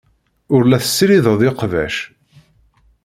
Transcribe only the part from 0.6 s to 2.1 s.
la tessirideḍ iqbac.